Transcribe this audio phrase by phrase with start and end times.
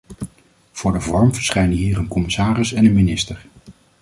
[0.71, 3.45] Voor de vorm verschijnen hier een commissaris en een minister.